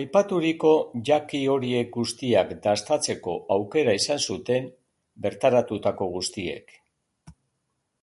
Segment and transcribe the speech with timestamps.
[0.00, 0.70] Aipaturiko
[1.08, 4.70] jaki horiek guztiak dastatzeko aukera izan zuten
[5.26, 6.74] bertaratutako guztiek.